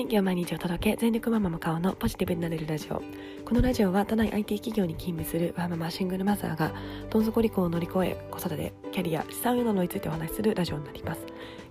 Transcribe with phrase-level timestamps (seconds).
[0.00, 3.02] 元気を毎日お届け全力ママも顔のポジティブになれるラジオ。
[3.44, 6.72] このラジオは都内 IT 企業に勤務するワーママシングルマザーが
[7.10, 11.20] どん底離婚を乗り越え子育てキャリア資産運用についてお話しするラジオになります。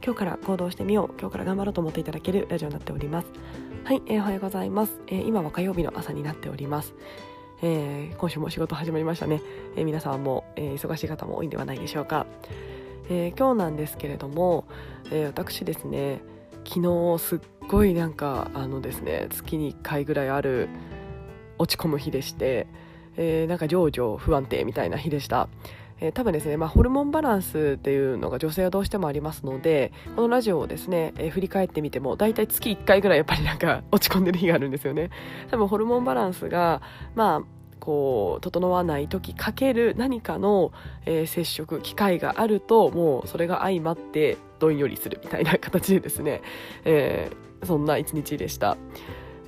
[0.06, 1.20] 今日から行動してみよう。
[1.20, 3.28] 今日から頑張ろうと思っていただけるラジオになっております。
[3.84, 6.94] はい、えー、おはようございます、えー、今は火曜日の朝になっております。
[7.64, 9.42] えー、今週も仕事始まりましたね、
[9.76, 12.28] えー、皆さんも、えー、忙しい方も多いんではないでしょうか、
[13.10, 14.66] え今日なんですけれども、
[15.12, 16.22] え私ですね
[16.66, 20.70] 昨日すっごいなんかあのですね月に1回ぐらいある
[21.58, 22.68] 落ち込む日でして、
[23.18, 25.50] えー、なんか情緒不安定みたいな日でした。
[26.02, 35.10] えー、多分ですね、まあ、ホルモンバランスっていうのが女性はどうしてもありますのでこのラジオをですね、えー、振り返ってみても大体月1回ぐらいやっぱりなんか 落ち込んでる日があるんですよね
[35.52, 36.82] 多分ホルモンバランスが
[37.16, 37.44] まあ
[37.80, 40.72] こう整わない時かける何かの、
[41.06, 46.42] えー、接触機会があるともうそれが相まってどんよりするみたいな形でですね、
[46.86, 48.78] えーそんな一日でした。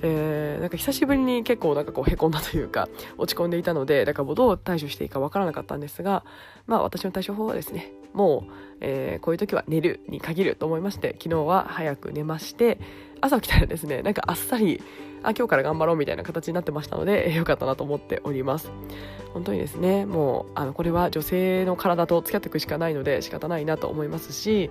[0.04, 6.24] えー、なんか久しぶりに結構なんかこうへこんだというか落ち込んでいたのでだからもうどう対処していいかわからなかったんですが
[6.66, 12.80] まあ私の対処法はですねもう、えー、こういう時は寝るに限ると思いまして昨日は早く寝まして
[13.22, 14.82] 朝起きたらですねなんかあっさり
[15.22, 18.70] あ今日から頑張ろうみたいな形になってましたので、えー、よかったなと思っております。
[19.32, 24.70] 本当にですねもうあのこれは女性の体と付き合っていくしかないので仕方ないなと思いますし、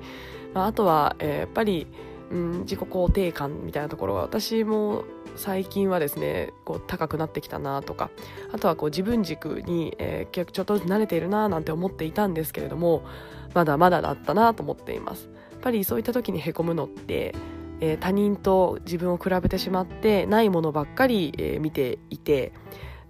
[0.54, 1.88] まあ、あとは、えー、やっぱり
[2.32, 5.04] うん、自己肯定感みたいなところが私も
[5.36, 8.10] 最近はですねこう高くなってきたなとか
[8.54, 13.04] あとはこう自分軸に、えー、ちょっとずつ慣れているななんて思っていたんですけれども
[13.54, 15.30] まだまだだったなと思っています。
[15.52, 17.36] やっぱりそういった時にへこむのって、
[17.82, 22.54] えー、他人と自分を比べてしまってないものばっかり、えー、見ていて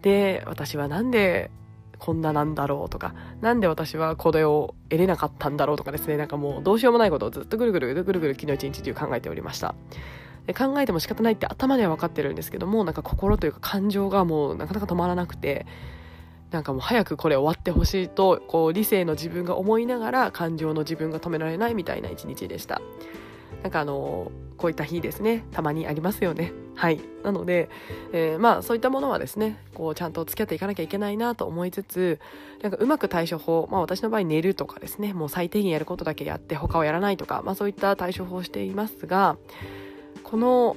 [0.02, 1.52] で私はなんで
[2.00, 9.76] こんななんだろうとか、なんで私はこれを得れなかったんだろうとかですね、なんかもうどうしようもないことをずっとぐるぐるぐるぐるぐる昨日一日中考えておりました。
[10.48, 15.68] で考えても仕方ないって頭では分かってるんですけども、なんか心というか感情がもうなかなか止まらなくて、
[16.50, 22.82] なんかもう早くこれ終わってほしいと、こう理性の自分が思いながら感情の自分が止められないみたいな一日でした。
[23.64, 25.44] なんかあのこういった日ですね。
[25.52, 26.54] たまにありますよね。
[26.76, 27.02] はい。
[27.24, 27.70] なので、
[28.14, 32.20] えー、まあそういったものはですねこうちゃんと付き合っていかなきゃいけないなと思いつつ
[32.62, 39.38] なんかうまく対処法まあ私の場合寝るとかですねもう最低限やることだけやって他をやらないとかまあそういった対処法をしていますが
[40.24, 40.76] この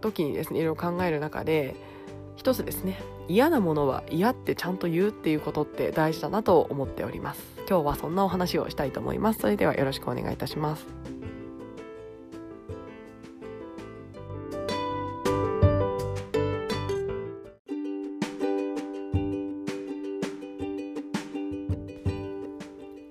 [0.00, 1.74] 時にですねいろいろ考える中で
[2.36, 7.42] 一つですね嫌なものは嫌ってちゃんと言うっていうことって大事だなと思っております。
[7.68, 9.40] 今日はそんなお話をしたいと思います。
[9.40, 10.86] それではよろしくお願いいたします。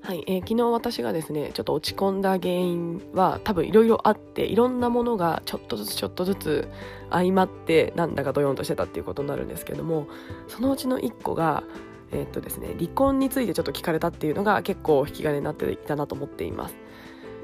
[0.05, 6.69] はいえー、昨日私がですねちょっと落ち込んだ原因は多分いろいろあっていろんなものがちょっとずつちょっとずつ
[7.09, 10.07] 相まってなんだかドヨンとしてたっていうことになるんですけども
[10.47, 11.63] そのうちの1個が
[12.11, 16.75] えー、っとですね離婚についてちょっと聞かれたっていうのが結構引き金になっていたなと思っています。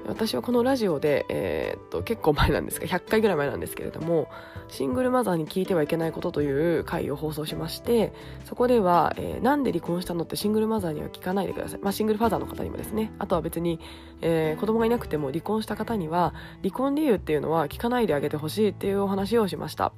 [0.07, 4.27] 私はこのラジオで、えー、っと結構前なんですが100回ぐらい前なんですけれども
[4.67, 8.13] シングルマザーに聞いてはいけないことという回を放送しまして
[8.45, 13.11] そこでは、えー、なんで離婚したのってシングルマザーには聞かないでください、まあ、シングルファザーの方にもですね。
[13.19, 13.79] あとは別に、
[14.21, 19.93] えー、子供がいなくても離婚した方には離婚理由っていうのは聞かないであげてほしいっていうお話をしました。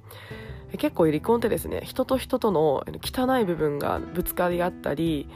[0.77, 5.29] 結構離婚ってですね人と人との汚い部分がぶつかり合ったり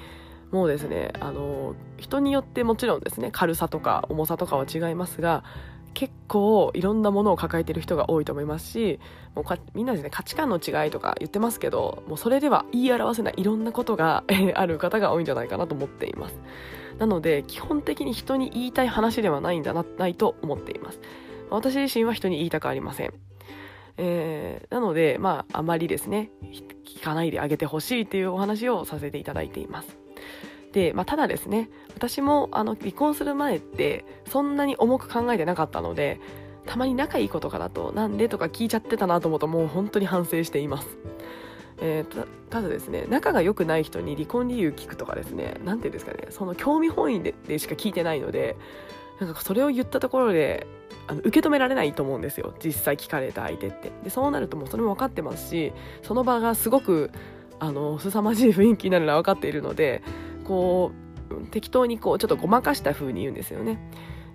[0.52, 5.44] もうですねあの人によってもちろんですね軽さとか重さとかは違いますが
[5.94, 9.00] 結構いろんなものを抱えてる人が多いと思いますし
[9.34, 14.24] もうみんなですね価値観の違いとか言ってますけどもうそれでは言い表せないいろんなことが
[14.56, 16.40] ある方が多いんじゃないかなと思っています。
[17.00, 21.00] なので基本的に人に言いたい話ではないんだなないと思っています。
[21.50, 23.14] 私自身は人に言いたくありません。
[23.98, 26.30] えー、なので、まあ、あまりですね、
[26.86, 29.98] 聞かないであげてほしいというお話をさせていただいています。
[30.78, 36.22] で、まあ、ただですね私もあの離婚する前ってそんなに重く考えてなかったので
[36.68, 40.88] たまに仲いい子とかだとなんでとか聞いちゃってたなと思うともう本当に反省しています。
[41.80, 48.56] えー、ただですね仲が良くない人に離婚理由聞くとかですね何て言うんですかねその興味本位ででしか聞いてないので
[49.20, 50.66] なんかそれを言ったところで
[51.08, 55.74] あの受け止められないと思うんですよ実際聞かれた相手ってでそうなるともうそれも分かってますし
[56.04, 57.12] その場がすごく
[57.60, 60.02] あの凄まじい雰囲気になるのは分かっているので
[60.48, 60.92] こ
[61.30, 63.78] う適当にこうちょっとごまかした風に言うんですよね。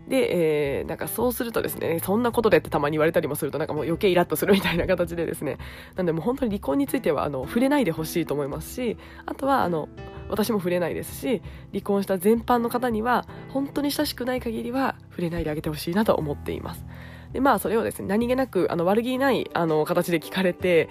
[0.08, 5.58] で、えー、なんかそうするとですね、そんなことでってたまに言われたりもすると、なんかもう余計イラッとするみたいな形でですね、
[5.94, 9.88] なんでもう本当に離婚については、あの、触れないでほしいと思いますし、あとは、あの、
[10.28, 16.84] 私も触れないですし、離婚した全般の方には、本当に親しくない限りは、触れないであげてほしいなと思っています。
[17.32, 20.88] でまあそれをですね何気なくあの悪気ないあの形で聞かれて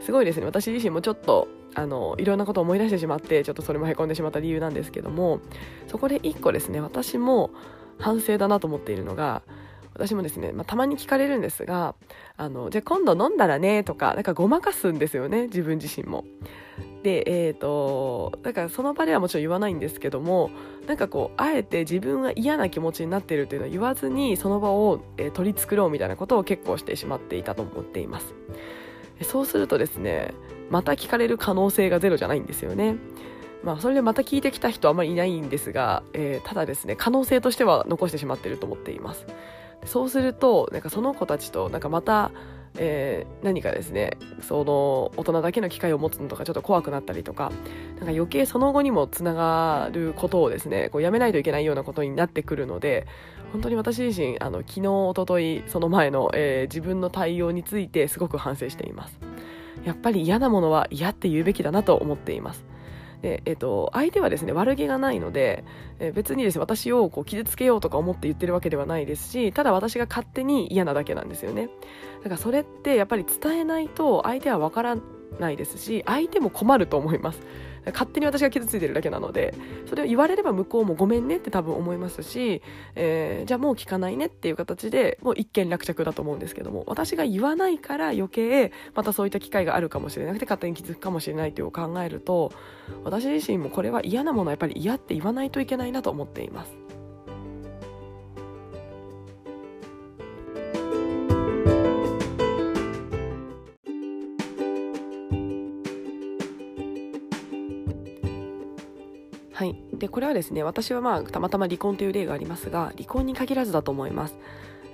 [0.00, 5.40] すごいですね私自身もちょっとあのいろんなことを思い出してしまってちょっとそれもへこんでしまった理由なんですけども
[5.88, 7.50] そこで一個ですね私も
[7.98, 9.42] 反省だなと思っているのが
[9.94, 11.94] 私もですね、まあ、たまに聞かれるんですが
[12.36, 16.24] あのじゃあ今度飲んだらねとかなんかごまかすんですよね自分自身も。
[17.04, 20.50] でえ、ー、とだからその場ではもちろん言わないんですけども
[20.86, 28.34] なんかこうあえて自分が嫌な気持ちになっているっていうのは言わずにその場を、えー、取り繕うみたいなことを結構してしまっていたと思っています。
[29.22, 30.34] そうするとですね
[30.70, 32.96] また聞かれる可能性がゼロじゃないんですよね。
[33.64, 39.26] まあ、それでまた聞いてきた人はあまりいないんですが、えー、ただですね可能性としては残してしまっていると思っています
[39.86, 42.30] そうするとなんかその子たちとなんかまた、
[42.76, 47.52] えー、何かですねその大人だけの機会を持つのとかちょっと怖くなったりとか
[47.96, 53.06] なんか余計その後にもつながることをですねこうやめないといけないようなことになってくるので
[53.54, 59.20] 本当に私自身あの昨日一昨日その前の、えー、自分の対応についてすごく反省しています。
[59.84, 62.64] やっぱり嫌なものは嫌って言うべきだなと思っています。
[63.22, 65.64] で、えっと、相手はですね悪気がないので、
[66.00, 71.68] え別にですね私をこう傷つけようとか思って言ってるわけではないですしただ私が勝手に嫌なだけなんですよね。
[72.24, 74.96] だからそれってやっぱり伝えないと相手は分から
[75.38, 77.40] ないですし相手も困ると思います。
[77.86, 79.54] 勝手に私が傷ついてるだけなので
[79.88, 82.62] それを言われれば向こうもごめんねって多分思いますし、
[82.94, 92.52] えー、じゃあもう聞かないねっていう形でもう一件落着だと思うんですけども私が言わないから余計またそういった機会があるかもしれなくて勝手に気づくかもしれないという考えると
[93.04, 96.83] 私自身もこれは嫌なものはやっぱり嫌って言わないといけないなと思っています。
[110.14, 114.36] これはですね私はまあたまたま離婚という例がありますが離婚に限らずだと思います。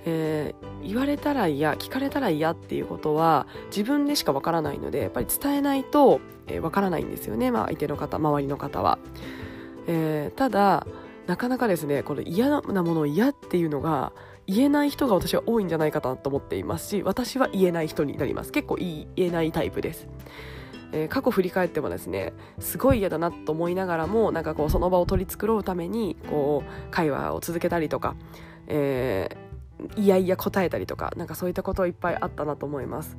[0.03, 8.97] えー、言われたら嫌聞かれたら嫌っていうことは自分でしかわからないのでやっぱり伝えないとわ、えー、からないんですよね、まあ、相手の方周りの方は、
[9.85, 10.87] えー、ただ
[11.27, 14.13] なかなかですねこの嫌なものを嫌っていうのが
[14.47, 18.51] 言えない人が私は多いんじゃないかなと思っていますし私は言えない人になります。
[18.51, 20.07] 結構言えないタイプです。
[20.91, 28.15] えー、過去振り返ってもですねすごい嫌だなと思いながらもなんかこうその場を取り繕うためにこう会話を続けたりとか、
[28.67, 33.17] えー、いやいや答えたりとかなんかそういったこといっぱいあったなと思います。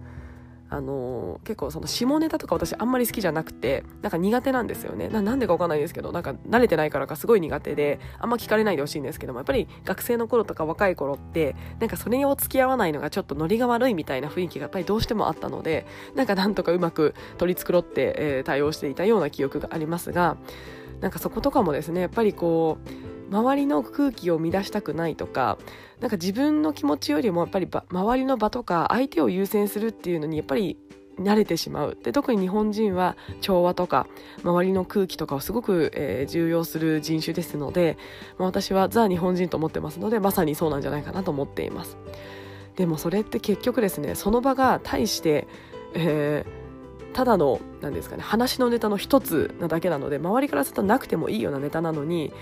[0.73, 5.09] あの、結構その下ネタとか私あんまり好きじゃなくてなんか苦手なんですよね。
[5.09, 20.37] なんでかわかんないですけどなんか慣れてないからかすごい苦手であんま聞かれないでほしいんですけどもやっぱり学生の頃とか若い頃ってなんかそれを付き合わないのがちょっとノリが悪いみたいな雰囲気がやっぱりどうしてもあったのでなんかなんとかうまく取り繕って、えー、対応していたような記憶がありますが
[21.01, 25.58] なんかそことかもですねやっぱりこう周りの空気を乱したくないとか
[26.00, 30.76] なんか自分の気持ちよりもやっぱり周りの場とか相手を優先するっていうのにやっぱり
[31.19, 31.96] 慣れてしまう。
[32.02, 34.06] で特に日本人は調和とか
[34.43, 37.96] 周りの空気とかをすごく、えー、重要する人種ですので、
[38.38, 41.96] まあ、私はザ日本人と思ってますのでまさにそうなんじゃないかなと思っています。
[42.76, 45.46] でもそれって結局ですねその場が対して、
[45.94, 52.32] えー、ただの何ですかね話のネタの一つなだけなので周りからするとなくてもいいようなネタなのに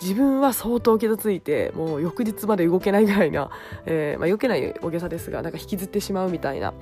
[0.00, 3.50] 自分は相当傷ついてもう翌日まで動けないぐらいな、
[3.86, 6.74] えー、まあ、避けない大げさですがなんか引きずってしまうみたいな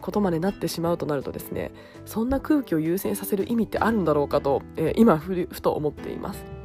[0.00, 1.72] ことまでなってしまうとなるとですね
[2.04, 6.57] そんな空気を優先させる意味ってあるんだろうかと、えー、今ふと思っています。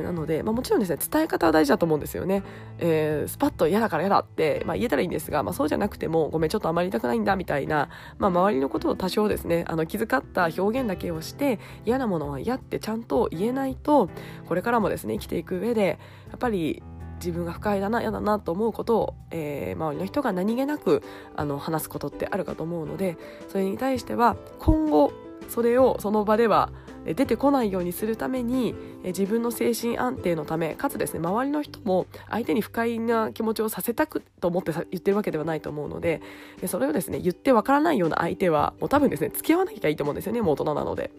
[0.00, 2.42] なので、まあ、もちろんですね伝え方は大事だと思うんですよね、
[2.78, 14.08] えー、スパッと嫌だから嫌だって、まあ、言えたらいいんですが、まあ、そうじゃなくてもごめんちょっとあまり言いたくないんだみたいな、まあ、周りのことを多少ですねあの気遣った表現だけをして嫌なものは嫌ってちゃんと言えないと
[14.46, 15.98] これからもですね生きていく上で
[16.30, 16.82] やっぱり
[17.16, 21.02] 自分が不快だな嫌だなと思うことを、えー、周りの人が何気なく
[21.36, 23.16] あの話すことってあるかと思うので
[23.48, 25.12] それに対しては今後
[25.48, 26.70] それをその場では
[27.04, 36.20] 出てこないようにするために自分の精神安定のためかつですね周りの人も相手に不快な気持ちをさせたくと思って言ってるわけではないと思うので
[36.66, 41.10] それをですね言ってわからないような相手はもう多分ですね付き合わなきゃいいと思うんですよねもう大人なので。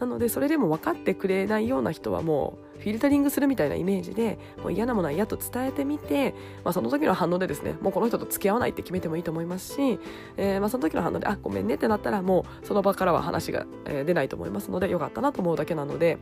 [0.00, 6.34] なのでそれでも分かってくれないような人はもうフィルタリングするみたいなイメージでもう嫌なものは嫌と伝えてみて、
[6.64, 10.00] まあ、その時の反応でですねもうこの人と付き合わないって決めてもいいと思いますし、
[10.36, 16.18] えー、まあその時の反応であごめんねってなったらもうその場からは話が、出ないと思いますのでよかったなと思うだけなので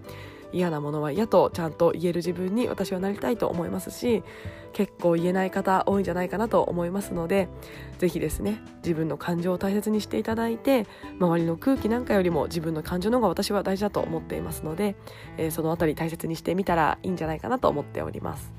[0.52, 4.22] 嫌なものは嫌とちゃんと言える自分に私はなりたいと思いますし
[4.72, 7.48] 結構言えない方多いんじゃないかなと思いますので
[7.98, 10.86] 是非ですね自分の感情を大切にしていただいて
[11.18, 14.96] 周りの空気なんかよりも自分の感情の方が私は大事だと思っていますので、
[15.38, 18.52] えー、その辺り大切にしてってみたらいいんじゃないかなと思っております。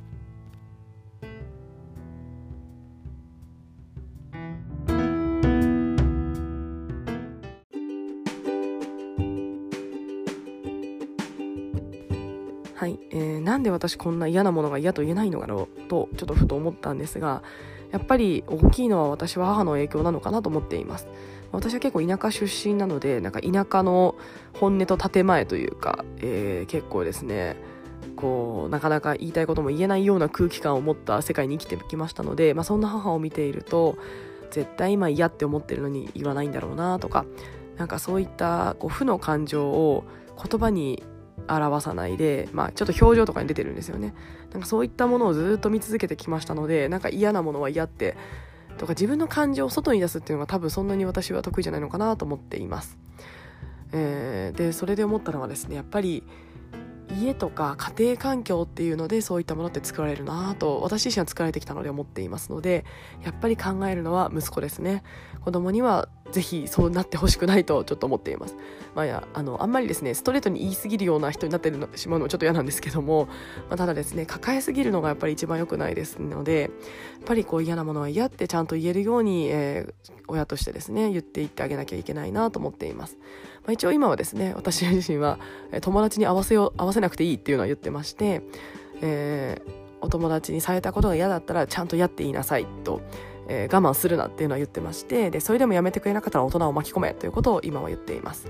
[12.75, 17.43] はい、えー、なんで私こんな嫌なものが嫌と言えないのだろうとちょっとふと思ったんですが
[17.91, 21.07] やっぱり大きいのは私は母の影響なのかなと思っています
[21.51, 24.15] 私は結構田舎出身なのでなんか田舎の
[24.53, 27.55] 本音と建前というか、えー、結構ですね
[28.21, 33.97] こうなかなか言いたいことも言えないような空気感を持った世界に生きてきましたので、まあ、そんな母を見ていると
[34.51, 37.25] 絶対今嫌って思ってるのに言わないんだろうなとか
[37.77, 40.05] なんかそういったこう負の感情を
[40.37, 41.03] 言葉に
[41.47, 44.13] 表さないで、まあ、ちょっと表情とかに出てるんですよね。
[44.51, 48.17] なんかそういったものをずっと見続けてきましたのでなんか嫌なものは嫌って
[48.77, 52.97] とか自分の感情を外に出すっていうのが多分そんなに私は得意じゃないのかなと思っています、
[53.93, 56.23] えー、でそれで思ったのはですねやっぱり
[57.19, 62.85] 家とか家庭環境っていうのでそういったものって作られるなと私自身は作られてきたので思っていますので
[63.23, 65.03] やっぱり考えるのは息子ですね
[65.41, 68.55] 子供にはぜひそうなってほしくないとちょっと思っています。
[68.95, 73.27] まあ、やあのあんまりですねストレートに言い過ぎるような人になってしまうのはちょっと嫌なんですけども、
[73.69, 76.71] まあ、ただですね抱えすぎるのがやっぱり一番良くないですのでやっ
[77.25, 83.17] ぱりこう嫌なものは嫌ってちゃんと言えるように、えー、親としてですね言っていってあげなきゃいけないなと思っています。
[83.63, 85.39] まあ、一応今はですね私自身は
[85.81, 88.41] 友達に合わせよ合わせなくていいっていうのは言ってまして、
[89.01, 93.01] えー、お友達にされたことが嫌だったらちゃんとやっていいなさいと。
[93.47, 98.47] えー、我慢するなっていうのは言ってましてでそれでもやめてくれなかったら大人を巻き込めということを今は言っています、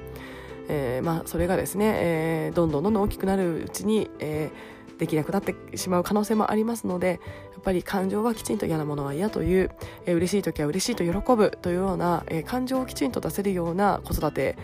[0.67, 4.51] えー、まあ、それがですね、えー、どんどんどんどん大きくなるうちに、え
[4.99, 7.19] できなくなってしまう可能性もありますので
[7.53, 9.71] やっぱり感情はきちんと嫌なものは嫌という、
[10.05, 14.55] えー、嬉しい時は嬉しいと喜ぶというような、え感情をきちんと出せるような子育て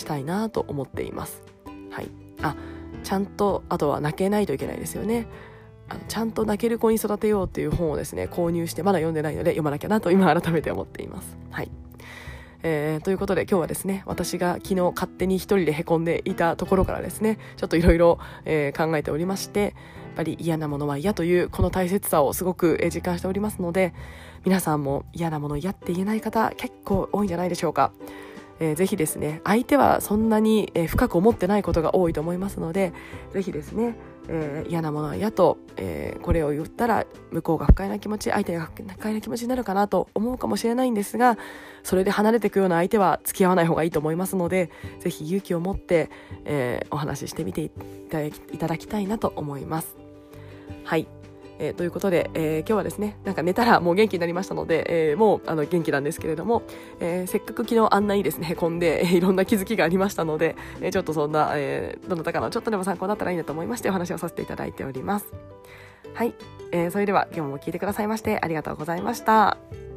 [0.00, 1.42] したいなと思っています
[1.90, 2.08] はい
[2.42, 2.56] あ
[3.02, 5.26] ちゃんとあとは泣けないといけないですよね
[5.88, 11.36] あのちゃんと泣ける子に育てようっていう本をですね購入してまだ読んでないので読まなきゃなと今改めて思っています。
[11.50, 11.70] はい
[12.62, 19.72] えー、ということで今日はですね私が昨日勝手に一人でへこんでいたところからですねちょっといろいろ考えておりましてやっ
[20.16, 23.94] ぱり嫌なものは嫌というこの大切さをすごく実感しておりますので
[24.44, 27.92] 皆さんも嫌なもの嫌って言えない方結構多いんじゃないでしょうか。
[28.60, 32.92] えー、ぜひですね相手はそんなに、え深く思ってないことが多いと思いますので
[33.32, 33.96] ぜひですね
[34.32, 41.36] えー、嫌なものは嫌と、えー、これを言ったら向こうが不快な気持ち相手が不快な気持ちになるかなと思うかもしれないんですが
[41.82, 46.10] それで離れていくような相手は付き合わない方がいいと思いますのでぜひ勇気を持って、
[46.44, 47.70] えー、お話ししてみてい
[48.58, 49.96] ただきたいなと思います。
[50.84, 51.19] はい
[51.60, 56.62] えー、ということで、えー、今日はですね、なんか寝たらもう元気になりましたので、えー、もうあの元気なんですけれども、
[57.00, 65.26] えせっかく昨日あんなにですね、混んで、えいろんな気づきがありましたので、えちょっとそんな、えどなたかのちょっとでも参考になったらいいなと思いましてお話をさせていただいております。
[66.14, 66.34] はい、
[66.72, 69.89] えそれでは今日も聞いてくださいましてありがとうございました。